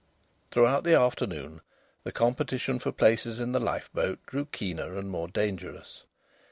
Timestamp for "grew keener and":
4.25-5.11